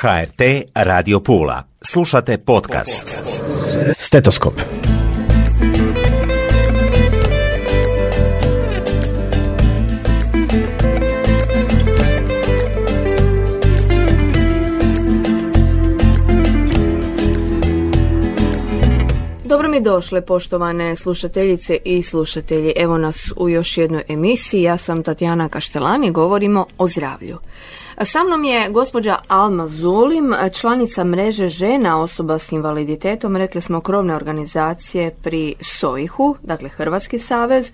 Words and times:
HRT 0.00 0.40
Radio 0.74 1.20
Pula. 1.20 1.62
Slušate 1.82 2.38
podcast. 2.38 3.22
Stetoskop. 3.94 4.52
Dobro 19.44 19.68
mi 19.68 19.80
došle, 19.80 20.26
poštovane 20.26 20.96
slušateljice 20.96 21.78
i 21.84 22.02
slušatelji. 22.02 22.72
Evo 22.76 22.98
nas 22.98 23.32
u 23.36 23.48
još 23.48 23.78
jednoj 23.78 24.02
emisiji. 24.08 24.62
Ja 24.62 24.76
sam 24.76 25.02
Tatjana 25.02 25.48
Kaštelani, 25.48 26.10
govorimo 26.10 26.66
o 26.78 26.88
zdravlju. 26.88 27.38
Sa 28.04 28.24
mnom 28.24 28.44
je 28.44 28.70
gospođa 28.70 29.16
Alma 29.28 29.68
Zulim, 29.68 30.34
članica 30.52 31.04
mreže 31.04 31.48
žena 31.48 32.02
osoba 32.02 32.38
s 32.38 32.52
invaliditetom, 32.52 33.36
rekli 33.36 33.60
smo 33.60 33.80
krovne 33.80 34.14
organizacije 34.14 35.14
pri 35.22 35.54
SOIH-u, 35.60 36.36
dakle 36.42 36.68
Hrvatski 36.68 37.18
savez, 37.18 37.72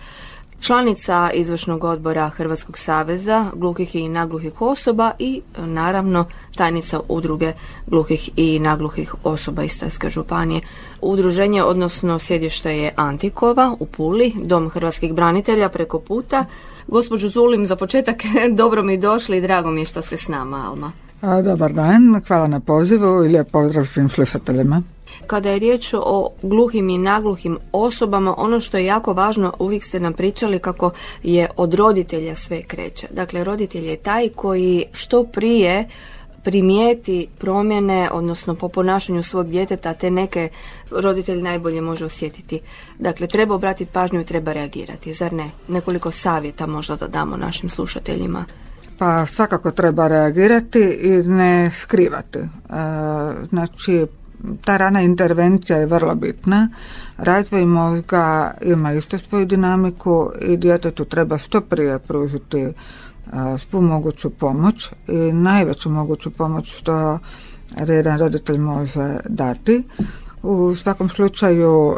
članica 0.64 1.30
izvršnog 1.34 1.84
odbora 1.84 2.28
Hrvatskog 2.28 2.78
saveza 2.78 3.50
gluhih 3.55 3.96
i 3.96 4.09
nagluhih 4.09 4.62
osoba 4.62 5.10
i 5.18 5.42
naravno 5.59 6.27
tajnica 6.56 7.00
udruge 7.09 7.52
gluhih 7.86 8.30
i 8.36 8.59
nagluhih 8.59 9.14
osoba 9.24 9.62
iz 9.62 9.72
Starske 9.72 10.10
županije. 10.10 10.60
Udruženje, 11.00 11.62
odnosno 11.62 12.19
sjedište 12.19 12.78
je 12.78 12.92
Antikova 12.96 13.77
u 13.80 13.86
Puli, 13.86 14.32
Dom 14.36 14.69
hrvatskih 14.69 15.12
branitelja 15.12 15.69
preko 15.69 15.98
puta. 15.98 16.45
Gospođu 16.86 17.28
Zulim, 17.28 17.66
za 17.66 17.77
početak 17.77 18.16
dobro 18.60 18.83
mi 18.83 18.98
došli 18.98 19.38
i 19.38 19.41
drago 19.41 19.70
mi 19.70 19.80
je 19.80 19.86
što 19.86 20.02
ste 20.02 20.16
s 20.16 20.28
nama, 20.28 20.64
Alma. 20.69 21.03
Dobar 21.42 21.73
dan, 21.73 22.23
hvala 22.27 22.46
na 22.46 22.60
pozivu 22.60 23.24
i 23.24 23.28
lijep 23.28 23.51
pozdrav 23.51 23.87
svim 23.87 24.09
slušateljima. 24.09 24.83
Kada 25.27 25.50
je 25.50 25.59
riječ 25.59 25.95
o 25.95 26.31
gluhim 26.42 26.89
i 26.89 26.98
nagluhim 26.98 27.58
osobama, 27.72 28.34
ono 28.39 28.61
što 28.61 28.77
je 28.77 28.84
jako 28.84 29.12
važno, 29.12 29.53
uvijek 29.58 29.84
ste 29.84 30.00
nam 30.00 30.12
pričali 30.12 30.58
kako 30.58 30.91
je 31.22 31.48
od 31.56 31.75
roditelja 31.75 32.34
sve 32.34 32.62
kreće. 32.62 33.06
Dakle, 33.11 33.44
roditelj 33.44 33.86
je 33.86 33.97
taj 33.97 34.28
koji 34.28 34.84
što 34.92 35.25
prije 35.25 35.89
primijeti 36.42 37.28
promjene, 37.38 38.11
odnosno 38.12 38.55
po 38.55 38.69
ponašanju 38.69 39.22
svog 39.22 39.50
djeteta, 39.50 39.94
te 39.94 40.11
neke 40.11 40.48
roditelj 40.91 41.42
najbolje 41.42 41.81
može 41.81 42.05
osjetiti. 42.05 42.61
Dakle, 42.98 43.27
treba 43.27 43.55
obratiti 43.55 43.92
pažnju 43.92 44.20
i 44.20 44.25
treba 44.25 44.53
reagirati, 44.53 45.12
zar 45.12 45.33
ne? 45.33 45.50
Nekoliko 45.69 46.11
savjeta 46.11 46.66
možda 46.66 46.97
da 46.97 47.09
damo 47.09 47.36
našim 47.36 47.70
slušateljima. 47.70 48.44
Pa 48.98 49.27
svakako 49.27 49.70
treba 49.70 50.09
reagirati 50.09 50.98
i 51.00 51.28
ne 51.28 51.70
skrivati. 51.70 52.39
E, 52.39 52.47
znači, 53.48 54.06
ta 54.64 54.77
rana 54.77 55.03
intervencija 55.03 55.78
je 55.78 55.87
vrlo 55.87 56.14
bitna. 56.14 56.69
Razvoj 57.17 57.65
mozga 57.67 58.55
ima 58.62 58.92
isto 58.92 59.19
svoju 59.19 59.47
dinamiku 59.47 60.31
i 60.42 60.56
djetetu 60.56 61.05
treba 61.05 61.39
što 61.39 61.61
prije 61.61 61.98
pružiti 61.98 62.72
svu 63.59 63.83
moguću 63.83 64.31
pomoć 64.31 64.91
i 65.09 65.33
najveću 65.33 65.91
moguću 65.91 66.31
pomoć 66.31 66.77
što 66.77 67.19
jedan 67.89 68.19
roditelj 68.19 68.59
može 68.59 69.17
dati. 69.28 69.83
U 70.45 70.75
svakom 70.75 71.09
slučaju 71.09 71.97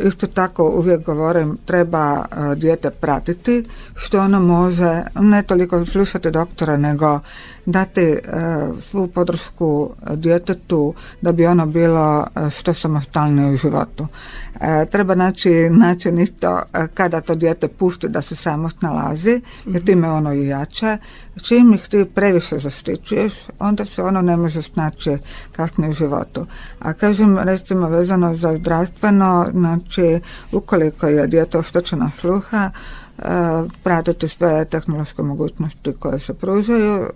isto 0.00 0.26
tako 0.26 0.72
uvijek 0.76 1.04
govorim 1.04 1.58
treba 1.64 2.24
dijete 2.56 2.90
pratiti 2.90 3.64
što 3.94 4.20
ono 4.20 4.40
može 4.40 5.02
ne 5.14 5.42
toliko 5.42 5.86
slušati 5.86 6.30
doktora 6.30 6.76
nego 6.76 7.20
dati 7.66 8.00
e, 8.00 8.18
svu 8.82 9.08
podršku 9.08 9.90
djetetu 10.10 10.94
da 11.20 11.32
bi 11.32 11.46
ono 11.46 11.66
bilo 11.66 12.20
e, 12.20 12.50
što 12.50 12.74
samostalnije 12.74 13.52
u 13.52 13.56
životu. 13.56 14.06
E, 14.60 14.86
treba 14.86 15.14
naći 15.14 15.50
način 15.70 16.18
isto 16.18 16.62
kada 16.94 17.20
to 17.20 17.34
dijete 17.34 17.68
pusti 17.68 18.08
da 18.08 18.22
se 18.22 18.36
samo 18.36 18.70
snalazi, 18.70 19.40
jer 19.66 19.84
time 19.84 20.10
ono 20.10 20.34
i 20.34 20.46
jače. 20.46 20.98
Čim 21.42 21.74
ih 21.74 21.88
ti 21.88 22.04
previše 22.14 22.58
zaštićuješ, 22.58 23.32
onda 23.58 23.84
se 23.84 24.02
ono 24.02 24.22
ne 24.22 24.36
može 24.36 24.62
snaći 24.62 25.18
kasnije 25.52 25.90
u 25.90 25.94
životu. 25.94 26.46
A 26.80 26.92
kažem, 26.92 27.38
recimo 27.38 27.88
vezano 27.88 28.36
za 28.36 28.52
zdravstveno, 28.58 29.46
znači 29.52 30.20
ukoliko 30.52 31.06
je 31.06 31.26
dijete 31.26 31.58
oštećena 31.58 32.10
sluha, 32.20 32.70
pratiti 33.82 34.28
sve 34.28 34.64
tehnološke 34.64 35.22
mogućnosti 35.22 35.92
koje 35.98 36.18
se 36.18 36.34
pružaju, 36.34 37.02
e, 37.02 37.08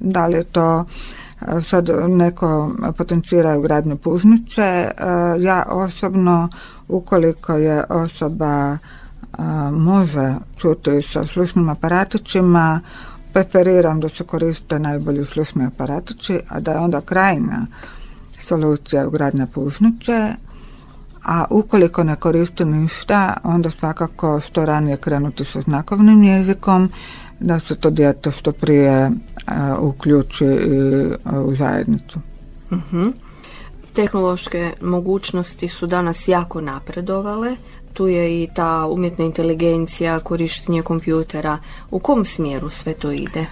da 0.00 0.26
li 0.26 0.34
je 0.34 0.44
to 0.44 0.84
e, 1.40 1.62
sad 1.62 1.90
neko 2.08 2.72
potencira 2.96 3.58
gradnju 3.58 3.96
pužnice. 3.96 4.62
E, 4.62 4.92
ja 5.38 5.66
osobno, 5.70 6.48
ukoliko 6.88 7.52
je 7.52 7.84
osoba 7.88 8.78
može 9.72 10.34
čuti 10.56 11.02
sa 11.02 11.24
slušnim 11.24 11.68
aparatićima, 11.68 12.80
preferiram 13.32 14.00
da 14.00 14.08
se 14.08 14.24
koriste 14.24 14.78
najbolji 14.78 15.24
slušni 15.24 15.66
aparatići, 15.66 16.40
a 16.48 16.60
da 16.60 16.72
je 16.72 16.78
onda 16.78 17.00
krajna 17.00 17.66
solucija 18.40 19.06
ugradnja 19.06 19.46
pužnice, 19.46 20.34
a 21.24 21.44
ukoliko 21.50 22.04
ne 22.04 22.16
koristi 22.16 22.64
ništa, 22.64 23.36
onda 23.44 23.70
svakako 23.70 24.40
što 24.40 24.64
ranije 24.64 24.96
krenuti 24.96 25.44
sa 25.44 25.60
znakovnim 25.60 26.22
jezikom, 26.22 26.90
da 27.40 27.60
se 27.60 27.74
to 27.74 27.90
dijete 27.90 28.30
što 28.30 28.52
prije 28.52 29.10
uključi 29.80 30.46
u 31.44 31.54
zajednicu. 31.54 32.20
uh 32.70 33.12
Tehnološke 33.98 34.72
mogućnosti 34.82 35.68
su 35.68 35.86
danas 35.86 36.28
jako 36.28 36.60
napredovale. 36.60 37.56
Tu 37.92 38.06
je 38.06 38.42
i 38.42 38.48
ta 38.54 38.86
umjetna 38.86 39.24
inteligencija, 39.24 40.20
korištenje 40.20 40.82
kompjutera. 40.82 41.58
U 41.90 41.98
kom 41.98 42.24
smjeru 42.24 42.70
sve 42.70 42.94
to 42.94 43.12
ide? 43.12 43.46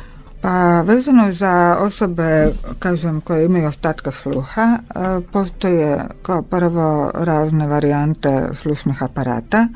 Pa 0.46 0.82
vezano 0.82 1.32
za 1.32 1.76
osobe, 1.80 2.52
kažem, 2.78 3.20
koje 3.20 3.44
imaju 3.44 3.66
ostatka 3.66 4.10
sluha, 4.10 4.78
e, 4.78 5.20
postoje 5.32 5.98
kao 6.22 6.42
prvo 6.42 7.10
razne 7.14 7.66
varijante 7.66 8.48
slušnih 8.62 9.02
aparata 9.02 9.68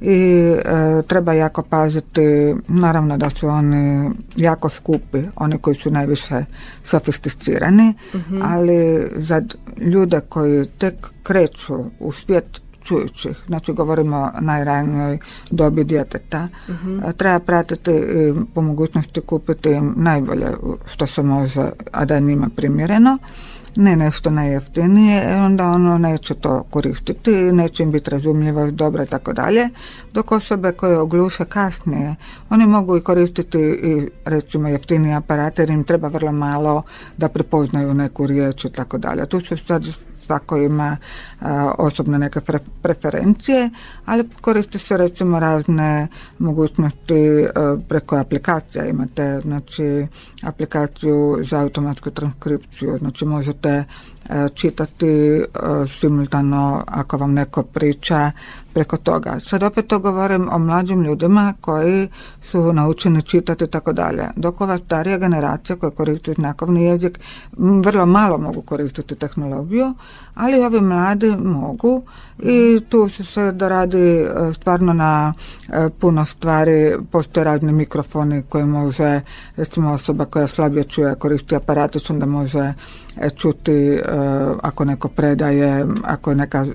i 0.00 0.52
e, 0.54 1.02
treba 1.06 1.32
jako 1.32 1.62
paziti, 1.62 2.54
naravno 2.68 3.16
da 3.16 3.30
su 3.30 3.48
oni 3.48 4.10
jako 4.36 4.68
skupi, 4.68 5.22
oni 5.36 5.58
koji 5.58 5.76
su 5.76 5.90
najviše 5.90 6.44
sofisticirani, 6.82 7.94
mhm. 8.14 8.42
ali 8.42 9.06
za 9.16 9.42
ljude 9.78 10.20
koji 10.20 10.66
tek 10.66 10.94
kreću 11.22 11.84
u 12.00 12.12
svijet 12.12 12.63
čujućih, 12.84 13.36
znači 13.46 13.72
govorimo 13.72 14.16
o 14.16 14.40
najranijoj 14.40 15.18
dobi 15.50 15.84
djeteta. 15.84 16.48
uh 16.68 17.14
Treba 17.16 17.38
pratiti 17.38 17.90
i 17.90 18.34
po 18.54 18.62
mogućnosti 18.62 19.20
kupiti 19.20 19.68
im 19.68 19.94
najbolje 19.96 20.46
što 20.86 21.06
se 21.06 21.22
može, 21.22 21.70
a 21.92 22.04
da 22.04 22.14
je 22.14 22.20
njima 22.20 22.48
primjereno 22.56 23.18
ne 23.76 23.96
nešto 23.96 24.30
najjeftinije, 24.30 25.22
e, 25.26 25.36
onda 25.36 25.70
ono 25.70 25.98
neće 25.98 26.34
to 26.34 26.62
koristiti, 26.70 27.30
neće 27.30 27.82
im 27.82 27.90
biti 27.90 28.10
razumljivo, 28.10 28.70
dobro 28.70 29.02
i 29.02 29.06
tako 29.06 29.32
dalje, 29.32 29.68
dok 30.12 30.32
osobe 30.32 30.72
koje 30.72 30.98
ogluše 30.98 31.44
kasnije, 31.44 32.14
oni 32.50 32.66
mogu 32.66 32.96
i 32.96 33.00
koristiti 33.00 33.58
i 33.58 34.08
recimo 34.24 34.68
jeftinije 34.68 35.14
aparate 35.14 35.62
jer 35.62 35.70
im 35.70 35.84
treba 35.84 36.08
vrlo 36.08 36.32
malo 36.32 36.82
da 37.16 37.28
prepoznaju 37.28 37.94
neku 37.94 38.26
riječ 38.26 38.64
i 38.64 38.72
tako 38.72 38.98
dalje. 38.98 39.26
Tu 39.26 39.40
su 39.40 39.56
sad 39.56 39.84
svako 40.26 40.56
ima 40.56 40.96
osobne 41.78 42.18
neke 42.18 42.40
preferencije, 42.82 43.70
ali 44.04 44.28
koriste 44.40 44.78
se 44.78 44.96
recimo 44.96 45.40
razne 45.40 46.08
mogućnosti 46.38 47.46
preko 47.88 48.16
aplikacija. 48.16 48.84
Imate 48.84 49.40
znači 49.40 50.06
aplikaciju 50.42 51.38
za 51.42 51.60
automatsku 51.60 52.10
transkripciju, 52.10 52.98
znači 52.98 53.24
možete 53.24 53.84
čitati 54.54 55.42
simultano 56.00 56.82
ako 56.86 57.16
vam 57.16 57.32
neko 57.32 57.62
priča 57.62 58.30
preko 58.72 58.96
toga. 58.96 59.40
Sad 59.40 59.62
opet 59.62 59.86
to 59.86 59.98
govorim 59.98 60.48
o 60.52 60.58
mlađim 60.58 61.02
ljudima 61.02 61.54
koji 61.60 62.08
su 62.54 62.72
naučeni 62.72 63.22
čitati 63.22 63.64
i 63.64 63.66
tako 63.66 63.92
dalje. 63.92 64.22
Dok 64.36 64.60
ova 64.60 64.78
starija 64.78 65.18
generacija 65.18 65.76
koja 65.76 65.90
koristi 65.90 66.32
znakovni 66.32 66.84
jezik 66.84 67.20
vrlo 67.56 68.06
malo 68.06 68.38
mogu 68.38 68.62
koristiti 68.62 69.14
tehnologiju, 69.14 69.94
ali 70.34 70.64
ovi 70.64 70.80
mladi 70.80 71.36
mogu 71.36 72.02
i 72.38 72.80
tu 72.88 73.08
se 73.08 73.24
sve 73.24 73.52
da 73.52 73.68
radi 73.68 73.98
e, 73.98 74.26
stvarno 74.54 74.92
na 74.92 75.32
e, 75.68 75.88
puno 76.00 76.24
stvari, 76.24 76.96
postoje 77.10 77.44
razni 77.44 77.72
mikrofoni 77.72 78.42
koji 78.48 78.64
može, 78.64 79.20
recimo 79.56 79.92
osoba 79.92 80.24
koja 80.24 80.46
slabije 80.46 80.84
čuje 80.84 81.14
koristi 81.14 81.56
aparatić, 81.56 82.10
onda 82.10 82.26
može 82.26 82.72
e, 83.16 83.30
čuti 83.30 83.98
ako 84.62 84.84
neko 84.84 85.08
predaje, 85.08 85.86
ako 86.04 86.34
neka 86.34 86.66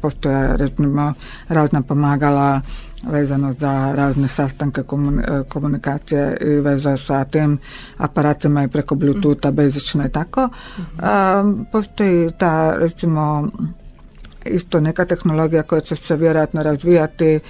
postoje 0.00 0.56
recimo 0.56 1.12
razna 1.48 1.82
pomagala 1.82 2.60
vezano 3.02 3.52
za 3.52 3.92
razne 3.94 4.28
sastanke 4.28 4.82
komunikacije 5.48 6.36
i 6.40 6.48
veza 6.48 6.96
sa 6.96 7.24
tim 7.24 7.58
aparatima 7.96 8.64
i 8.64 8.68
preko 8.68 8.94
Bluetootha, 8.94 9.50
bezično 9.50 10.06
i 10.06 10.08
tako. 10.08 10.48
Postoji 11.72 12.30
ta, 12.38 12.76
recimo, 12.78 13.48
isto 14.44 14.80
neka 14.80 15.04
tehnologija 15.04 15.62
koja 15.62 15.80
će 15.80 15.96
se 15.96 16.16
vjerojatno 16.16 16.62
razvijati 16.62 17.40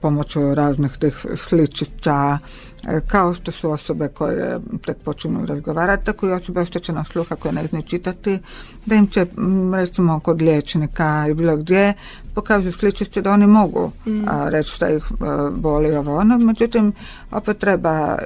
pomoću 0.00 0.54
raznih 0.54 0.96
tih 0.96 1.26
sličica 1.36 2.38
e, 2.38 2.75
kao 3.06 3.34
što 3.34 3.52
su 3.52 3.70
osobe 3.70 4.08
koje 4.08 4.60
tek 4.86 4.96
počinu 4.96 5.46
razgovarati, 5.46 6.04
tako 6.06 6.28
i 6.28 6.32
osobe 6.32 6.60
oštećena 6.60 7.04
sluha 7.04 7.36
koje 7.36 7.52
ne 7.52 7.66
znaju 7.66 7.82
čitati, 7.82 8.38
da 8.86 8.94
im 8.94 9.06
će 9.06 9.26
recimo 9.74 10.20
kod 10.20 10.42
liječnika 10.42 11.26
i 11.30 11.34
bilo 11.34 11.56
gdje 11.56 11.94
pokažu 12.34 12.72
sličice 12.72 13.22
da 13.22 13.32
oni 13.32 13.46
mogu 13.46 13.92
mm. 14.06 14.24
reći 14.48 14.70
šta 14.70 14.88
ih 14.88 15.04
boli 15.52 15.96
ovo 15.96 16.16
ono, 16.16 16.38
međutim 16.38 16.92
opet 17.30 17.58
treba 17.58 18.18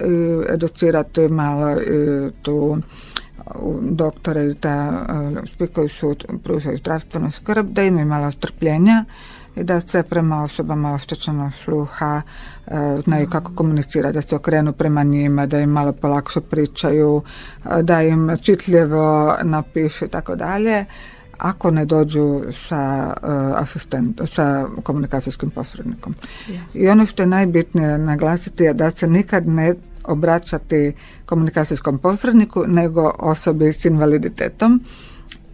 educirati 0.49 1.29
malo 1.29 1.73
i 1.73 2.31
tu 2.43 2.79
doktore 3.81 4.45
i 4.45 4.55
da 4.55 5.07
svi 5.57 5.67
koji 5.67 5.89
su 5.89 6.17
pružaju 6.45 6.79
zdravstvenu 6.79 7.31
skrb 7.31 7.67
da 7.67 7.83
imaju 7.83 8.07
malo 8.07 8.31
strpljenja 8.31 9.05
i 9.61 9.65
da 9.65 9.81
se 9.81 10.03
prema 10.03 10.43
osobama 10.43 10.95
oštećenog 10.95 11.53
sluha 11.65 12.23
znaju 13.05 13.31
kako 13.31 13.55
komunicirati, 13.55 14.15
da 14.15 14.23
se 14.23 14.37
okrenu 14.37 14.73
prema 14.73 15.03
njima, 15.03 15.47
da 15.47 15.61
im 15.61 15.71
malo 15.71 15.93
polakše 15.93 16.41
pričaju, 16.41 17.23
da 17.83 18.03
im 18.03 18.31
čitljivo 18.43 19.37
napišu 19.43 20.05
i 20.05 20.09
tako 20.09 20.37
dalje 20.37 20.85
ako 21.39 21.71
ne 21.71 21.85
dođu 21.85 22.41
sa 22.69 23.15
asistent, 23.57 24.21
sa 24.33 24.67
komunikacijskim 24.83 25.51
posrednikom. 25.51 26.15
I 26.75 26.89
ono 26.89 27.07
što 27.07 27.23
je 27.23 27.27
najbitnije 27.27 27.99
naglasiti 27.99 28.65
je 28.65 28.75
da 28.75 28.91
se 28.91 29.07
nikad 29.07 29.49
ne 29.49 29.75
obraćati 30.05 30.93
komunikacijskom 31.27 31.99
posredniku 31.99 32.65
nego 32.67 33.13
osobi 33.19 33.73
s 33.73 33.85
invaliditetom. 33.85 34.81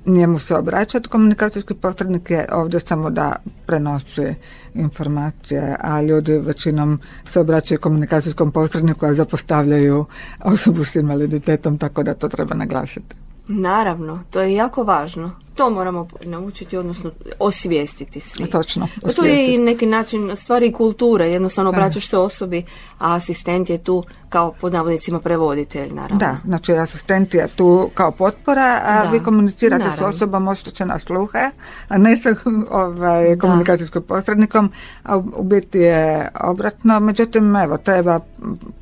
Njemu 0.06 0.38
se 0.38 0.55
obraćati 0.55 1.08
komunikacijski 1.08 1.75
posrednik 1.75 2.31
je 2.31 2.47
ovdje 2.53 2.81
samo 2.81 3.11
da 3.11 3.37
prenosi 3.67 4.35
informacije, 4.75 5.76
a 5.81 6.03
ljudi 6.03 6.38
većinom 6.38 7.00
se 7.29 7.41
obraćaju 7.41 7.81
komunikacijskom 7.81 8.53
posredniku, 8.53 9.06
a 9.06 9.14
zapostavljaju 9.14 10.05
osobu 10.44 10.85
s 10.85 10.94
invaliditetom, 10.94 11.79
tako 11.79 12.03
da 12.03 12.14
to 12.14 12.29
treba 12.29 12.55
naglasiti. 12.55 13.17
Naravno, 13.49 14.23
to 14.31 14.41
je 14.41 14.55
jako 14.55 14.85
važno 14.85 15.45
to 15.56 15.70
moramo 15.70 16.08
naučiti, 16.25 16.76
odnosno 16.76 17.11
osvijestiti 17.38 18.20
svi. 18.20 18.47
Točno. 18.47 18.88
To 19.17 19.25
je 19.25 19.55
i 19.55 19.58
neki 19.58 19.87
način 19.87 20.37
stvari 20.37 20.73
kulture, 20.73 21.26
jednostavno 21.26 21.70
obraćaš 21.70 22.08
se 22.08 22.19
osobi, 22.19 22.64
a 22.99 23.14
asistent 23.14 23.70
je 23.70 23.79
tu 23.79 24.05
kao 24.29 24.53
pod 24.61 24.73
navodnicima 24.73 25.20
prevoditelj, 25.20 25.93
naravno. 25.93 26.17
Da, 26.19 26.37
znači 26.44 26.73
asistent 26.73 27.35
je 27.35 27.49
tu 27.56 27.91
kao 27.94 28.11
potpora, 28.11 28.81
a 28.85 29.11
vi 29.12 29.20
komunicirate 29.20 29.85
naravno. 29.85 30.12
s 30.12 30.14
osobom 30.14 30.49
oštećena 30.49 30.99
sluha, 30.99 31.50
a 31.88 31.99
ne 31.99 32.17
sa 32.17 32.35
ovaj, 32.70 33.38
komunikacijskim 33.38 34.03
posrednikom, 34.03 34.73
a 35.05 35.17
u 35.17 35.43
biti 35.43 35.79
je 35.79 36.29
obratno. 36.41 37.00
Međutim, 37.00 37.56
evo, 37.56 37.76
treba 37.79 38.20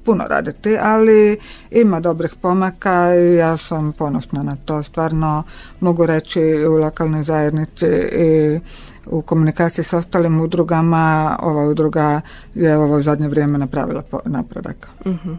puno 0.04 0.24
raditi, 0.28 0.76
ali 0.80 1.38
ima 1.70 2.00
dobrih 2.00 2.34
pomaka 2.40 3.14
i 3.14 3.34
ja 3.34 3.56
sam 3.56 3.92
ponosna 3.92 4.42
na 4.42 4.56
to. 4.64 4.82
Stvarno 4.82 5.42
mogu 5.80 6.06
reći 6.06 6.63
lokalnoj 6.68 7.22
zajednici 7.22 7.86
i 8.12 8.60
u 9.06 9.22
komunikaciji 9.22 9.84
s 9.84 9.92
ostalim 9.92 10.40
udrugama 10.40 11.36
ova 11.42 11.64
udruga 11.64 12.20
je 12.54 12.76
ovo 12.76 12.96
u 12.96 13.02
zadnje 13.02 13.28
vrijeme 13.28 13.58
napravila 13.58 14.02
napredak. 14.24 14.88
uh 15.04 15.36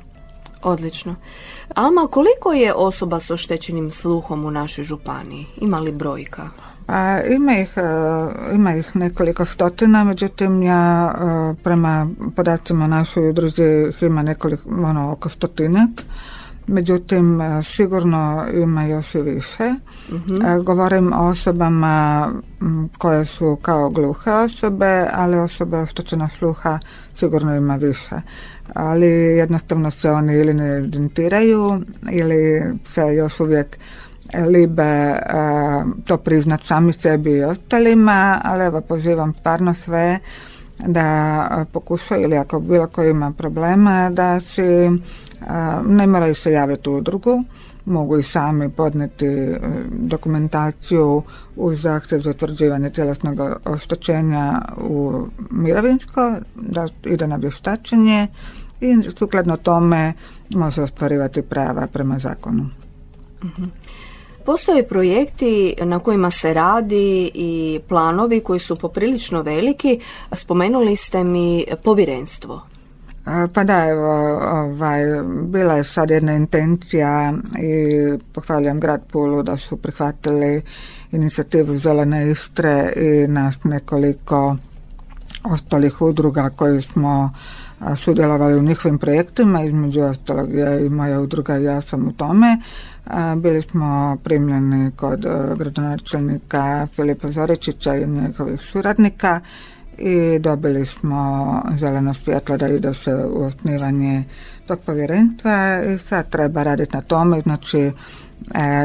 Odlično. 0.66 1.16
Alma, 1.76 2.08
koliko 2.12 2.54
je 2.54 2.74
osoba 2.74 3.20
s 3.20 3.30
oštećenim 3.30 3.92
sluhom 3.92 4.46
u 4.46 4.52
našoj 4.52 4.84
županiji? 4.84 5.46
Ima 5.62 5.80
li 5.80 5.92
brojka? 5.92 6.50
Pa, 6.86 7.20
ima 7.22 7.54
ih, 7.58 7.74
e, 7.78 7.82
ima 8.56 8.76
ih 8.76 8.96
nekoliko 8.96 9.46
stotina, 9.46 10.04
međutim 10.04 10.64
ja 10.64 11.14
e, 11.14 11.56
prema 11.64 12.08
podacima 12.36 12.88
našoj 12.88 13.30
udruzi 13.30 13.64
ih 13.90 14.02
ima 14.02 14.24
nekoliko, 14.24 14.70
ono, 14.70 15.12
oko 15.12 15.30
stotinak 15.30 15.90
međutim 16.68 17.42
e, 17.42 17.64
sigurno 17.64 18.46
ima 18.54 18.84
još 18.84 19.16
i 19.16 19.22
više. 19.22 19.74
uh 20.10 20.64
Govorim 20.64 21.14
o 21.14 21.28
osobama 21.28 22.28
koje 22.98 23.26
su 23.26 23.58
kao 23.62 23.90
gluhe 23.90 24.32
osobe, 24.32 25.08
ali 25.14 25.38
osobe 25.38 25.78
oštećena 25.78 26.30
sluha 26.38 26.80
sigurno 27.16 27.56
ima 27.56 27.76
više. 27.76 28.16
Ali 28.74 29.08
jednostavno 29.38 29.92
se 29.92 30.12
oni 30.12 30.34
ili 30.34 30.54
ne 30.54 30.86
identitiraju 30.86 31.82
ili 32.12 32.64
se 32.94 33.16
još 33.16 33.40
uvijek 33.40 33.78
libe 34.48 34.84
e, 34.84 35.20
to 36.06 36.18
priznat 36.18 36.64
sami 36.64 36.94
sebi 36.94 37.32
i 37.32 37.44
ostalima, 37.44 38.42
ali 38.44 38.66
evo 38.66 38.82
pozivam 38.82 39.34
stvarno 39.40 39.74
sve 39.74 40.20
da 40.80 41.66
pokušaju 41.72 42.24
ili 42.24 42.38
ako 42.38 42.60
bilo 42.60 42.88
koji 42.88 43.12
ima 43.12 43.32
problema 43.32 44.10
da 44.10 44.40
si 44.40 44.62
ne 45.86 46.08
moraju 46.08 46.36
se 46.36 46.52
javiti 46.52 46.90
u 46.90 46.96
udrugu, 46.96 47.44
mogu 47.86 48.18
i 48.18 48.24
sami 48.24 48.70
podneti 48.70 49.26
e, 49.26 49.60
dokumentaciju 49.92 51.24
uz 51.56 51.82
zahtjev 51.82 52.22
za 52.22 52.30
utvrđivanje 52.30 52.90
tjelesnog 52.90 53.40
oštećenja 53.66 54.62
u 54.78 55.26
mirovinsko, 55.52 56.36
da 56.56 56.88
ide 57.04 57.28
na 57.28 57.36
vještačenje 57.36 58.28
i 58.82 58.96
sukladno 59.18 59.58
tome 59.58 60.14
može 60.50 60.82
ostvarivati 60.82 61.42
prava 61.42 61.88
prema 61.88 62.20
zakonu. 62.20 62.70
Mhm. 63.44 63.64
Postoje 64.46 64.88
projekti 64.88 65.76
na 65.82 66.00
kojima 66.00 66.32
se 66.32 66.54
radi 66.54 67.32
i 67.34 67.80
planovi 67.88 68.40
koji 68.40 68.60
su 68.60 68.76
poprilično 68.76 69.42
veliki. 69.42 70.00
Spomenuli 70.32 70.96
ste 70.96 71.24
mi 71.24 71.66
povjerenstvo. 71.84 72.62
Pa 73.54 73.64
da, 73.64 73.86
evo, 73.86 74.40
ovaj, 74.52 75.04
bila 75.44 75.74
je 75.74 75.84
sad 75.84 76.12
jedna 76.12 76.34
intencija 76.34 77.34
i 77.60 78.18
pohvaljujem 78.34 78.80
grad 78.80 79.02
Pulu 79.12 79.44
da 79.44 79.58
su 79.58 79.78
prihvatili 79.78 80.62
inicijativu 81.12 81.78
Zelene 81.78 82.32
Istre 82.32 82.94
i 82.96 83.28
nas 83.28 83.64
nekoliko 83.64 84.56
ostalih 85.44 86.02
udruga 86.02 86.50
koji 86.50 86.82
smo 86.82 87.34
sudjelovali 87.96 88.56
u 88.56 88.62
njihovim 88.62 88.98
projektima, 88.98 89.64
između 89.64 90.02
ostalog 90.02 90.54
je 90.54 90.86
i 90.86 90.90
moja 90.90 91.20
udruga 91.20 91.56
ja 91.56 91.82
sam 91.82 92.08
u 92.08 92.12
tome. 92.12 92.58
Bili 93.38 93.62
smo 93.62 94.18
primljeni 94.24 94.92
kod 94.92 95.26
e, 95.26 95.30
gradonačelnika 95.56 96.88
Filipa 96.96 97.32
Zoričića 97.32 97.96
i 97.96 98.08
njegovih 98.08 98.62
suradnika 98.62 99.40
i 99.98 100.40
dobili 100.40 100.86
smo 100.86 101.62
zeleno 101.80 102.14
svjetlo 102.14 102.58
da 102.58 102.68
ide 102.68 102.94
se 102.94 103.16
u 103.16 103.44
osnivanje 103.44 104.24
tog 104.68 104.80
povjerenstva 104.86 105.82
i 105.94 105.98
sad 105.98 106.30
treba 106.30 106.64
raditi 106.64 106.96
na 106.96 107.02
tome, 107.02 107.42
znači 107.42 107.80
e, 107.80 107.92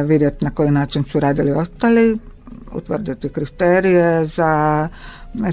vidjeti 0.05 0.45
na 0.45 0.51
koji 0.51 0.71
način 0.71 1.05
su 1.05 1.21
radili 1.21 1.53
ostali, 1.53 2.19
utvrditi 2.73 3.29
kriterije 3.29 4.27
za 4.27 4.89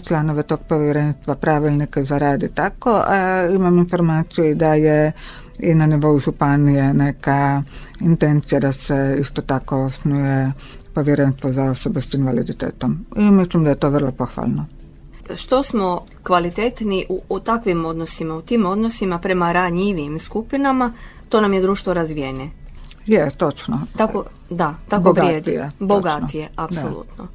članove 0.04 0.44
tog 0.44 0.60
povjerenstva, 0.70 1.36
pravilnike 1.36 2.04
za 2.04 2.18
rad 2.18 2.44
i 2.44 2.48
tako. 2.48 3.04
E, 3.10 3.56
imam 3.56 3.78
informaciju 3.78 4.56
da 4.56 4.74
je 4.74 5.12
i 5.60 5.76
na 5.76 5.86
nivou 5.86 6.20
županije 6.20 6.94
neka 6.94 7.64
intencija 8.00 8.60
da 8.60 8.72
se 8.72 9.18
isto 9.20 9.42
tako 9.42 9.86
osnuje 9.86 10.52
povjerenstvo 10.94 11.52
za 11.52 11.64
osobe 11.64 12.02
s 12.02 12.14
invaliditetom. 12.14 13.06
I 13.16 13.32
mislim 13.32 13.64
da 13.64 13.70
je 13.70 13.76
to 13.76 13.90
vrlo 13.90 14.12
pohvalno 14.12 14.66
što 15.36 15.64
smo 15.64 16.06
kvalitetni 16.24 17.06
u, 17.10 17.22
u 17.30 17.40
takvim 17.40 17.86
odnosima, 17.86 18.36
u 18.36 18.42
tim 18.42 18.66
odnosima 18.66 19.20
prema 19.20 19.52
ranjivim 19.52 20.20
skupinama, 20.20 20.94
to 21.30 21.42
nam 21.42 21.54
je 21.54 21.62
društvo 21.62 21.94
razvijene. 21.94 22.50
Je, 23.06 23.30
točno. 23.38 23.82
Tako, 23.98 24.24
da, 24.50 24.76
tako 24.88 25.04
Bogatije, 25.04 25.42
vrijedi. 25.42 25.76
Bogatije, 25.80 26.50
apsolutno. 26.56 27.28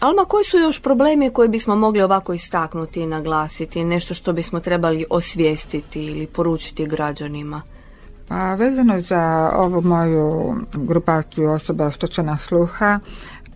Alma, 0.00 0.24
koji 0.24 0.44
su 0.44 0.58
još 0.58 0.82
problemi 0.82 1.30
koje 1.30 1.48
bismo 1.48 1.76
mogli 1.76 2.02
ovako 2.02 2.32
istaknuti 2.32 3.00
i 3.00 3.06
naglasiti? 3.06 3.84
Nešto 3.84 4.14
što 4.14 4.32
bismo 4.32 4.60
trebali 4.60 5.04
osvijestiti 5.10 6.04
ili 6.06 6.26
poručiti 6.26 6.86
građanima? 6.86 7.62
Pa 8.28 8.54
vezano 8.54 9.00
za 9.00 9.52
ovu 9.56 9.82
moju 9.82 10.54
grupaciju 10.74 11.50
osoba 11.50 11.86
oštećena 11.86 12.38
sluha, 12.38 12.98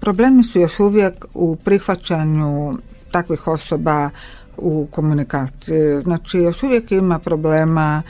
problemi 0.00 0.44
su 0.44 0.60
još 0.60 0.80
uvijek 0.80 1.24
u 1.34 1.56
prihvaćanju 1.56 2.72
takvih 3.10 3.46
osoba 3.46 4.10
u 4.58 4.86
komunikaciji. 4.90 6.02
Znači, 6.02 6.38
još 6.38 6.62
uvijek 6.62 6.92
ima 6.92 7.18
problema 7.18 8.02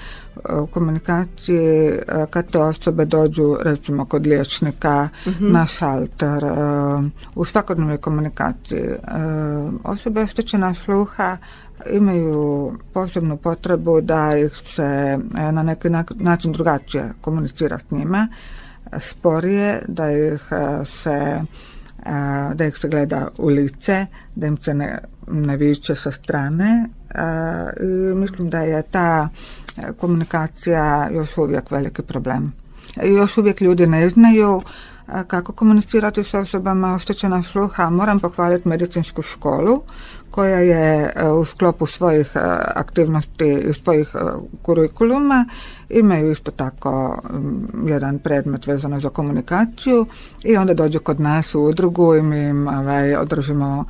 u 0.63 0.67
komunikaciji 0.67 1.93
kad 2.31 2.51
te 2.51 2.59
osobe 2.59 3.05
dođu 3.05 3.57
recimo 3.61 4.05
kod 4.05 4.27
liječnika 4.27 5.09
mhm. 5.27 5.53
na 5.53 5.67
šalter 5.67 6.45
u 7.35 7.45
svakodnevnoj 7.45 7.99
komunikaciji 7.99 8.85
osobe 9.85 10.23
oštećena 10.23 10.75
sluha 10.75 11.37
imaju 11.93 12.73
posebnu 12.93 13.37
potrebu 13.37 14.01
da 14.01 14.37
ih 14.37 14.53
se 14.75 15.19
e, 15.39 15.53
na 15.53 15.63
neki 15.63 15.89
način 16.15 16.53
drugačije 16.53 17.13
komunicira 17.21 17.79
s 17.79 17.91
njima, 17.91 18.29
sporije, 19.01 19.83
da 19.89 20.11
ih 20.11 20.49
e, 20.51 20.85
se 20.85 21.43
e, 22.07 22.55
da 22.55 22.67
ih 22.67 22.77
se 22.77 22.89
gleda 22.89 23.29
u 23.39 23.49
lice, 23.49 24.07
da 24.35 24.47
im 24.47 24.57
se 24.57 24.75
ne, 24.75 24.99
ne 25.27 25.57
viče 25.57 25.95
sa 25.95 26.11
strane 26.11 26.89
i 27.81 28.15
mislim 28.15 28.51
da 28.51 28.61
je 28.61 28.83
ta 28.83 29.29
komunikacija 29.97 31.09
još 31.13 31.39
uvijek 31.39 31.71
veliki 31.71 32.03
problem. 32.03 32.53
Još 33.03 33.39
uvijek 33.39 33.61
ljudi 33.61 33.87
ne 33.87 34.09
znaju 34.09 34.63
kako 35.27 35.53
komunicirati 35.53 36.25
s 36.25 36.35
osobama 36.35 36.95
oštećena 36.95 37.43
sluha. 37.43 37.91
Moram 37.91 38.21
pohvaliti 38.21 38.69
medicinsku 38.69 39.23
školu 39.23 39.83
koja 40.37 40.59
je 40.59 41.13
e, 41.17 41.31
u 41.31 41.45
sklopu 41.45 41.87
svojih 41.87 42.31
e, 42.35 42.39
aktivnosti 42.75 43.63
i 43.71 43.73
svojih 43.73 44.15
e, 44.15 44.19
kurikuluma 44.63 45.45
imaju 45.89 46.31
isto 46.31 46.51
tako 46.51 47.23
jedan 47.87 48.19
predmet 48.19 48.67
vezano 48.67 49.01
za 49.01 49.09
komunikaciju 49.09 50.07
i 50.45 50.57
onda 50.57 50.75
dođu 50.75 51.01
kod 51.01 51.21
nas 51.21 51.55
u 51.55 51.63
udrugu 51.63 52.15
i 52.15 52.23
mi 52.23 52.49
im 52.49 52.69
ovaj, 52.69 53.17
održimo 53.17 53.85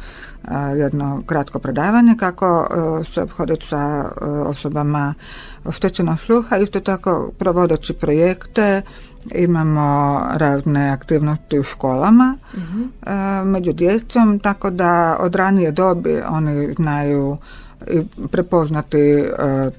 jedno 0.77 1.23
kratko 1.27 1.59
predavanje 1.59 2.15
kako 2.19 2.69
se 3.15 3.23
obhoditi 3.23 3.67
sa 3.67 4.11
osobama 4.47 5.15
oštećenog 5.65 6.21
sluha, 6.21 6.57
isto 6.57 6.81
tako 6.81 7.33
provodeći 7.39 7.93
projekte 7.93 8.83
imamo 9.35 10.21
razne 10.33 10.91
aktivnosti 10.91 11.59
u 11.59 11.63
školama 11.63 12.37
uh 12.55 12.63
među 13.45 13.73
djecom, 13.73 14.39
tako 14.39 14.71
da 14.71 15.17
od 15.21 15.35
ranije 15.35 15.71
dobi 15.71 16.21
oni 16.29 16.75
znaju 16.75 17.37
i 17.91 18.29
prepoznati 18.29 18.99
e, 18.99 19.31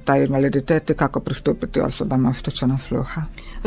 taj 0.06 0.24
invaliditet 0.24 0.90
i 0.90 0.94
kako 0.94 1.20
pristupiti 1.20 1.82
osobama 1.82 2.30
oštećenog 2.30 2.82
sluha. 2.82 3.22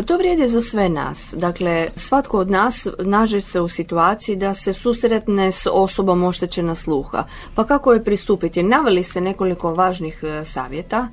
To 0.07 0.17
vrijedi 0.17 0.49
za 0.49 0.63
sve 0.63 0.89
nas. 0.89 1.35
Dakle, 1.37 1.89
svatko 1.97 2.39
od 2.39 2.51
nas 2.51 2.87
nađe 2.99 3.41
se 3.41 3.61
u 3.61 3.69
situaciji 3.69 4.37
da 4.37 4.55
se 4.55 4.73
susretne 4.73 5.53
s 5.53 5.67
osobom 5.73 6.25
oštećena 6.25 6.75
sluha. 6.75 7.25
Pa 7.55 7.65
kako 7.65 7.93
je 7.93 8.05
pristupiti? 8.05 8.63
Naveli 8.63 9.03
se 9.03 9.21
nekoliko 9.21 9.75
važnih 9.75 10.21
e, 10.23 10.45
savjeta 10.45 11.09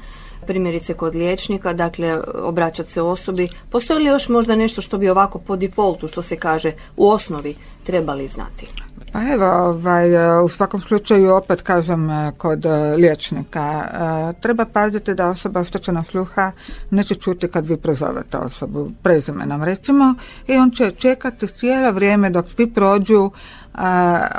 primjerice 0.48 0.94
kod 0.94 1.16
liječnika, 1.16 1.74
dakle 1.74 2.18
obraćati 2.44 2.92
se 2.92 3.02
osobi. 3.02 3.50
Postoji 3.70 4.00
li 4.00 4.10
još 4.10 4.30
možda 4.30 4.56
nešto 4.56 4.82
što 4.82 4.98
bi 4.98 5.10
ovako 5.10 5.40
po 5.40 5.56
defaultu, 5.56 6.08
što 6.08 6.22
se 6.22 6.36
kaže, 6.36 6.72
u 6.98 7.10
osnovi 7.10 7.56
trebali 7.84 8.28
znati? 8.28 8.87
Pa 9.12 9.20
evo, 9.34 9.46
ovaj, 9.46 10.10
u 10.46 10.50
svakom 10.50 10.82
slučaju 10.82 11.36
opet 11.36 11.62
kažem 11.62 12.10
eh, 12.10 12.32
kod 12.38 12.66
eh, 12.66 12.96
liječnika. 12.96 13.84
Treba 14.42 14.66
paziti 14.66 15.14
da 15.14 15.28
osoba 15.28 15.60
oštećena 15.60 16.04
sluha 16.04 16.52
neće 16.90 17.16
čuti 17.16 17.48
kad 17.48 17.66
vi 17.66 17.78
prozovete 17.78 18.38
osobu 18.38 18.92
prezimenom 19.04 19.64
recimo 19.64 20.16
i 20.48 20.58
on 20.58 20.72
će 20.72 20.92
čekati 20.92 21.48
cijelo 21.48 21.92
vrijeme 21.92 22.30
dok 22.30 22.50
svi 22.50 22.74
prođu 22.74 23.32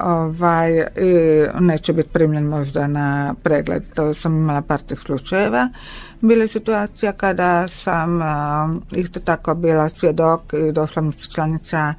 ovaj, 0.04 0.72
i 0.80 1.44
neće 1.60 1.92
biti 1.92 2.08
primljen 2.08 2.44
možda 2.44 2.87
na 2.87 3.34
pregled. 3.42 3.82
To 3.94 4.14
sam 4.14 4.37
imala 4.37 4.62
par 4.62 4.80
tih 4.80 4.98
slučajeva. 5.00 5.68
Bila 6.20 6.42
je 6.42 6.48
situacija 6.48 7.12
kada 7.12 7.68
sam 7.68 8.20
isto 8.92 9.20
tako 9.20 9.54
bila 9.54 9.88
svjedok 9.88 10.40
i 10.52 10.72
došla 10.72 11.02
mi 11.02 11.12
članica 11.12 11.94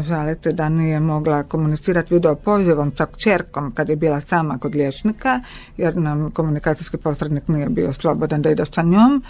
žalite 0.00 0.52
da 0.52 0.68
nije 0.68 1.00
mogla 1.00 1.42
komunicirati 1.42 2.14
video 2.14 2.34
pozivom 2.34 2.92
sa 2.96 3.06
kćerkom 3.06 3.72
kad 3.72 3.88
je 3.88 3.96
bila 3.96 4.20
sama 4.20 4.58
kod 4.58 4.74
liječnika 4.74 5.40
jer 5.76 5.96
nam 5.96 6.30
komunikacijski 6.30 6.96
posrednik 6.96 7.48
nije 7.48 7.68
bio 7.68 7.92
slobodan 7.92 8.42
da 8.42 8.50
ide 8.50 8.64
sa 8.72 8.82
njom 8.82 9.22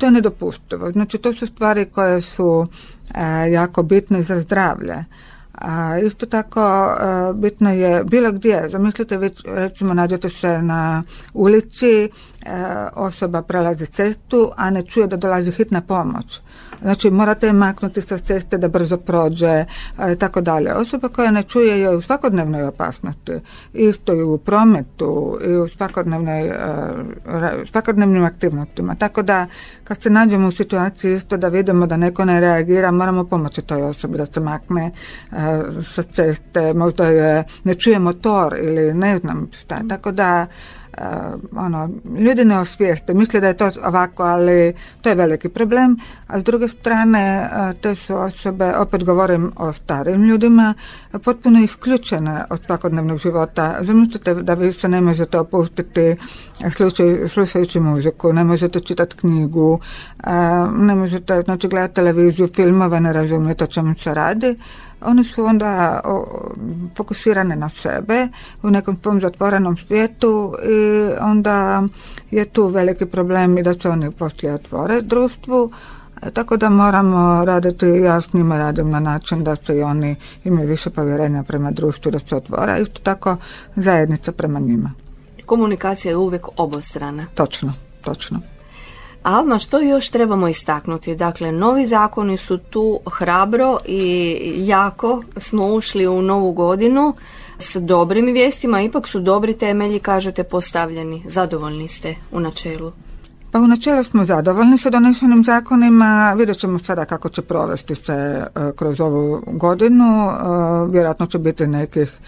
to 0.00 0.06
je 0.06 0.12
nedopustivo. 0.12 0.92
Znači 0.92 1.18
to 1.18 1.32
su 1.32 1.46
stvari 1.46 1.84
koje 1.84 2.20
su 2.20 2.66
jako 3.52 3.82
bitne 3.82 4.22
za 4.22 4.40
zdravlje. 4.40 5.04
A 5.52 5.98
isto 5.98 6.26
tako 6.26 6.94
bitno 7.34 7.70
je 7.70 8.04
bilo 8.04 8.32
gdje, 8.32 8.68
zamislite 8.70 9.16
vi 9.16 9.30
recimo 9.44 9.94
nađete 9.94 10.30
se 10.30 10.62
na 10.62 11.02
ulici, 11.34 12.08
osoba 12.94 13.42
prelazi 13.42 13.86
cestu, 13.86 14.50
a 14.56 14.70
ne 14.70 14.82
čuje 14.82 15.06
da 15.06 15.16
dolazi 15.16 15.52
hitna 15.52 15.80
pomoć. 15.80 16.40
Znači 16.82 17.10
morate 17.10 17.46
je 17.46 17.52
maknuti 17.52 18.02
sa 18.02 18.18
ceste 18.18 18.58
da 18.58 18.68
brzo 18.68 18.96
prođe 18.96 19.64
i 20.12 20.16
tako 20.16 20.40
dalje. 20.40 20.74
Osoba 20.74 21.08
koja 21.08 21.30
ne 21.30 21.42
čuje 21.42 21.80
je 21.80 21.96
u 21.96 22.02
svakodnevnoj 22.02 22.62
opasnosti. 22.62 23.32
Isto 23.72 24.14
i 24.14 24.22
u 24.22 24.38
prometu 24.38 25.38
i 25.46 25.56
u 25.56 25.68
svakodnevnoj, 25.68 26.52
svakodnevnim 27.70 28.24
aktivnostima. 28.24 28.94
Tako 28.94 29.22
da 29.22 29.46
kad 29.84 30.02
se 30.02 30.10
nađemo 30.10 30.48
u 30.48 30.52
situaciji 30.52 31.14
isto 31.14 31.36
da 31.36 31.48
vidimo 31.48 31.86
da 31.86 31.96
neko 31.96 32.24
ne 32.24 32.40
reagira, 32.40 32.90
moramo 32.90 33.24
pomoći 33.24 33.62
toj 33.62 33.82
osobi 33.82 34.18
da 34.18 34.26
se 34.26 34.40
makne 34.40 34.90
sa 35.94 36.02
ceste, 36.02 36.74
možda 36.74 37.04
ne 37.64 37.74
čuje 37.74 37.98
motor 37.98 38.56
ili 38.60 38.94
ne 38.94 39.18
znam 39.18 39.46
šta. 39.52 39.80
Tako 39.88 40.12
da 40.12 40.46
ono, 41.56 41.90
ljudi 42.18 42.44
ne 42.44 42.58
osvijeste, 42.58 43.14
misle 43.14 43.40
da 43.40 43.46
je 43.46 43.56
to 43.56 43.70
ovako, 43.84 44.22
ali 44.22 44.74
to 45.02 45.08
je 45.08 45.14
veliki 45.14 45.48
problem, 45.48 45.96
a 46.26 46.40
s 46.40 46.44
druge 46.44 46.68
strane 46.68 47.48
uh, 47.52 47.80
te 47.80 47.94
su 47.94 48.16
osobe, 48.16 48.76
opet 48.76 49.04
govorim 49.04 49.52
o 49.56 49.72
starim 49.72 50.22
ljudima, 50.22 50.74
potpuno 51.24 51.60
isključene 51.60 52.44
od 52.50 52.60
svakodnevnog 52.66 53.18
života. 53.18 53.76
Zamislite 53.80 54.34
da 54.34 54.54
vi 54.54 54.72
se 54.72 54.88
ne 54.88 55.00
možete 55.00 55.38
opustiti 55.38 56.16
slušajući 57.28 57.80
muziku, 57.80 58.32
ne 58.32 58.44
možete 58.44 58.80
čitati 58.80 59.16
knjigu, 59.16 59.80
ne 60.76 60.94
možete 60.94 61.42
znači, 61.42 61.68
gledati 61.68 61.94
televiziju, 61.94 62.48
filmove, 62.54 63.00
ne 63.00 63.12
razumijete 63.12 63.64
o 63.64 63.66
čemu 63.66 63.94
se 63.94 64.14
radi, 64.14 64.56
one 65.00 65.24
su 65.24 65.44
onda 65.44 66.00
fokusirane 66.96 67.56
na 67.56 67.68
sebe 67.68 68.28
u 68.62 68.70
nekom 68.70 68.96
tom 68.96 69.20
zatvorenom 69.20 69.76
svijetu 69.76 70.54
i 70.64 71.10
onda 71.20 71.82
je 72.30 72.44
tu 72.44 72.66
veliki 72.66 73.06
problem 73.06 73.58
i 73.58 73.62
da 73.62 73.74
se 73.74 73.88
oni 73.88 74.10
poslije 74.10 74.54
otvore 74.54 75.00
društvu 75.00 75.72
tako 76.32 76.56
da 76.56 76.68
moramo 76.68 77.44
raditi, 77.44 77.86
ja 77.86 78.20
s 78.20 78.32
njima 78.32 78.58
radim 78.58 78.90
na 78.90 79.00
način 79.00 79.44
da 79.44 79.56
se 79.56 79.78
i 79.78 79.82
oni 79.82 80.16
imaju 80.44 80.68
više 80.68 80.90
povjerenja 80.90 81.42
prema 81.42 81.70
društvu, 81.70 82.12
da 82.12 82.18
se 82.18 82.36
otvore, 82.36 82.82
isto 82.82 83.00
tako 83.02 83.36
zajednica 83.74 84.32
prema 84.32 84.60
njima. 84.60 84.92
Komunikacija 85.46 86.12
je 86.12 86.16
uvijek 86.16 86.46
obostrana. 86.56 87.26
Točno, 87.34 87.72
točno. 88.00 88.40
Alma, 89.22 89.58
što 89.58 89.78
još 89.80 90.08
trebamo 90.08 90.48
istaknuti? 90.48 91.16
Dakle, 91.16 91.52
novi 91.52 91.86
zakoni 91.86 92.36
su 92.36 92.58
tu 92.58 93.00
hrabro 93.12 93.78
i 93.86 94.36
jako 94.56 95.22
smo 95.36 95.66
ušli 95.66 96.06
u 96.06 96.22
novu 96.22 96.52
godinu 96.52 97.14
s 97.58 97.76
dobrim 97.76 98.26
vijestima, 98.26 98.80
ipak 98.80 99.08
su 99.08 99.20
dobri 99.20 99.54
temelji, 99.54 100.00
kažete, 100.00 100.44
postavljeni. 100.44 101.22
Zadovoljni 101.28 101.88
ste 101.88 102.14
u 102.32 102.40
načelu? 102.40 102.92
Pa 103.52 103.58
u 103.58 103.66
načelu 103.66 104.04
smo 104.04 104.24
zadovoljni 104.24 104.78
sa 104.78 104.90
donešenim 104.90 105.44
zakonima, 105.44 106.34
vidjet 106.38 106.58
ćemo 106.58 106.78
sada 106.78 107.04
kako 107.04 107.28
će 107.28 107.42
provesti 107.42 107.94
se 107.94 108.12
e, 108.12 108.46
kroz 108.76 109.00
ovu 109.00 109.42
godinu, 109.46 110.28
e, 110.28 110.34
vjerojatno 110.90 111.26
će 111.26 111.38
biti 111.38 111.66
nekih 111.66 112.18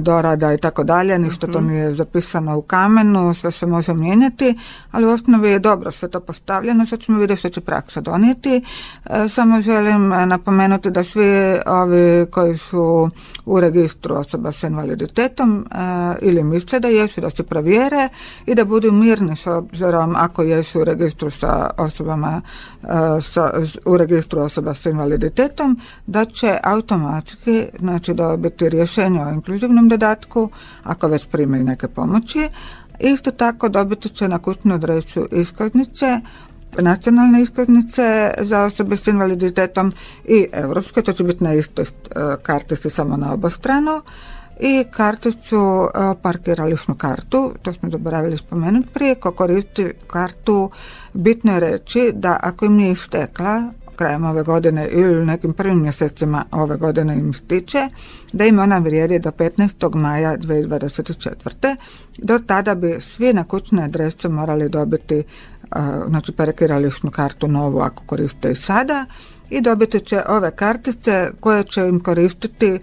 dorada 0.00 0.52
i 0.52 0.58
tako 0.58 0.84
dalje, 0.84 1.18
ništa 1.18 1.46
to 1.46 1.60
mhm. 1.60 1.68
nije 1.68 1.94
zapisano 1.94 2.58
u 2.58 2.62
kamenu, 2.62 3.34
sve 3.34 3.50
se 3.50 3.66
može 3.66 3.94
mijenjati, 3.94 4.58
ali 4.90 5.06
u 5.06 5.10
osnovi 5.10 5.48
je 5.48 5.58
dobro 5.58 5.90
sve 5.92 6.08
to 6.08 6.20
postavljeno, 6.20 6.86
sad 6.86 7.00
ćemo 7.00 7.18
vidjeti 7.18 7.40
što 7.40 7.48
će 7.48 7.60
praksa 7.60 8.00
donijeti. 8.00 8.64
E, 9.04 9.28
samo 9.28 9.62
želim 9.62 10.08
napomenuti 10.08 10.90
da 10.90 11.04
svi 11.04 11.58
ovi 11.66 12.26
koji 12.30 12.58
su 12.58 13.10
u 13.46 13.60
registru 13.60 14.14
osoba 14.14 14.52
s 14.52 14.62
invaliditetom 14.62 15.66
e, 15.70 15.76
ili 16.22 16.42
misle 16.42 16.80
da 16.80 16.88
jesu, 16.88 17.20
da 17.20 17.30
se 17.30 17.42
provjere 17.42 18.08
i 18.46 18.54
da 18.54 18.64
budu 18.64 18.92
mirni 18.92 19.36
s 19.36 19.46
obzirom 19.46 20.14
ako 20.16 20.42
jesu 20.42 20.80
u 20.80 20.84
registru 20.84 21.30
sa 21.30 21.70
osobama 21.78 22.40
e, 22.82 22.86
sa, 23.22 23.52
u 23.84 23.96
registru 23.96 24.40
osoba 24.40 24.74
s 24.74 24.86
invaliditetom, 24.86 25.80
da 26.06 26.24
će 26.24 26.58
automatski 26.62 27.64
znači 27.78 28.14
dobiti 28.14 28.68
rješenje 28.68 29.24
o 29.24 29.28
inkluzivnom 29.74 29.88
dodatku, 29.88 30.50
ako 30.84 31.08
već 31.08 31.26
primaju 31.26 31.64
neke 31.64 31.88
pomoći. 31.88 32.48
Isto 33.00 33.30
tako 33.30 33.68
dobiti 33.68 34.08
će 34.08 34.28
na 34.28 34.38
kućnu 34.38 34.74
adresu 34.74 35.26
iskaznice, 35.32 36.20
nacionalne 36.78 37.42
iskaznice 37.42 38.30
za 38.40 38.64
osobe 38.64 38.96
s 38.96 39.06
invaliditetom 39.06 39.92
i 40.24 40.46
europske, 40.52 41.02
to 41.02 41.12
će 41.12 41.24
biti 41.24 41.44
na 41.44 41.54
istoj 41.54 41.84
e, 41.84 41.88
kartici 42.42 42.90
samo 42.90 43.16
na 43.16 43.32
obostrano. 43.32 44.02
i 44.60 44.84
karticu, 44.90 45.88
e, 45.94 46.14
parkirališnu 46.22 46.94
kartu, 46.94 47.54
to 47.62 47.72
smo 47.72 47.90
zaboravili 47.90 48.38
spomenuti 48.38 48.88
prije, 48.94 49.14
ko 49.14 49.32
koristi 49.32 49.92
kartu, 50.06 50.70
bitno 51.12 51.52
je 51.52 51.60
reći 51.60 52.12
da 52.14 52.38
ako 52.42 52.64
im 52.64 52.76
nije 52.76 52.92
istekla 52.92 53.72
krajem 53.94 54.24
ove 54.24 54.42
godine 54.42 54.88
ili 54.88 55.26
nekim 55.26 55.52
prvim 55.52 55.82
mjesecima 55.82 56.44
ove 56.50 56.76
godine 56.76 57.14
im 57.14 57.32
stiče, 57.32 57.88
da 58.32 58.44
im 58.44 58.58
ona 58.58 58.78
vrijedi 58.78 59.18
do 59.18 59.30
15. 59.30 59.94
maja 59.94 60.36
2024. 60.36 61.76
Do 62.18 62.38
tada 62.46 62.74
bi 62.74 63.00
svi 63.00 63.32
na 63.32 63.44
kućne 63.44 63.84
adrese 63.84 64.28
morali 64.28 64.68
dobiti 64.68 65.24
znači 66.08 66.32
parkirališnu 66.32 67.10
kartu 67.10 67.48
novu 67.48 67.80
ako 67.80 68.02
koriste 68.06 68.50
i 68.50 68.54
sada 68.54 69.06
i 69.50 69.60
dobiti 69.60 70.00
će 70.00 70.22
ove 70.28 70.50
kartice 70.50 71.30
koje 71.40 71.64
će 71.64 71.80
im 71.80 72.00
koristiti 72.00 72.78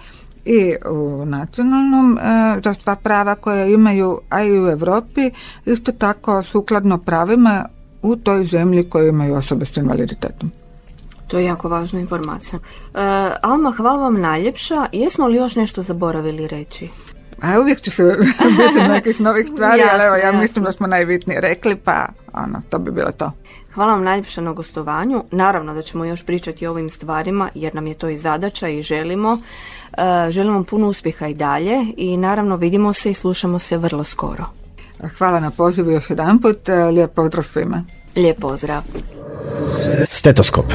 i 0.45 0.75
u 0.89 1.25
nacionalnom 1.25 2.17
e, 2.17 2.21
za 2.63 2.73
sva 2.73 2.95
prava 2.95 3.35
koje 3.35 3.73
imaju, 3.73 4.19
a 4.29 4.43
i 4.43 4.59
u 4.59 4.69
Europi 4.69 5.31
isto 5.65 5.91
tako 5.91 6.43
sukladno 6.43 6.97
pravima 6.97 7.65
u 8.01 8.15
toj 8.15 8.43
zemlji 8.43 8.89
koje 8.89 9.09
imaju 9.09 9.35
osobe 9.35 9.65
s 9.65 9.77
invaliditetom. 9.77 10.51
To 11.31 11.39
je 11.39 11.45
jako 11.45 11.69
važna 11.69 11.99
informacija. 11.99 12.59
E, 12.59 12.99
Alma, 13.41 13.71
hvala 13.71 13.97
vam 13.97 14.21
najljepša. 14.21 14.87
Jesmo 14.91 15.27
li 15.27 15.37
još 15.37 15.55
nešto 15.55 15.81
zaboravili 15.81 16.47
reći? 16.47 16.89
A 17.41 17.59
uvijek 17.59 17.81
će 17.81 17.91
se 17.91 18.03
biti 18.57 18.89
nekih 18.89 19.21
novih 19.21 19.47
stvari, 19.53 19.81
ali 19.93 20.03
evo, 20.03 20.15
ja 20.15 20.31
mislim 20.31 20.65
da 20.65 20.71
smo 20.71 20.87
najbitnije 20.87 21.41
rekli, 21.41 21.75
pa 21.75 22.05
ono, 22.33 22.61
to 22.69 22.79
bi 22.79 22.91
bilo 22.91 23.11
to. 23.11 23.31
Hvala 23.73 23.93
vam 23.93 24.03
najljepša 24.03 24.41
na 24.41 24.53
gostovanju. 24.53 25.23
Naravno 25.31 25.73
da 25.73 25.81
ćemo 25.81 26.05
još 26.05 26.25
pričati 26.25 26.67
o 26.67 26.71
ovim 26.71 26.89
stvarima, 26.89 27.49
jer 27.55 27.75
nam 27.75 27.87
je 27.87 27.93
to 27.93 28.09
i 28.09 28.17
zadaća 28.17 28.67
i 28.67 28.81
želimo. 28.81 29.37
E, 29.97 30.31
želimo 30.31 30.63
puno 30.63 30.87
uspjeha 30.87 31.27
i 31.27 31.33
dalje 31.33 31.85
i 31.97 32.17
naravno 32.17 32.55
vidimo 32.55 32.93
se 32.93 33.09
i 33.11 33.13
slušamo 33.13 33.59
se 33.59 33.77
vrlo 33.77 34.03
skoro. 34.03 34.45
Hvala 35.17 35.39
na 35.39 35.51
pozivu 35.51 35.91
još 35.91 36.09
jedan 36.09 36.39
put. 36.39 36.69
E, 36.69 36.83
lijep 36.83 37.13
pozdrav 37.13 37.43
svima. 37.43 37.83
Lijep 38.15 38.39
pozdrav. 38.39 38.83
Stetoskop. 40.05 40.73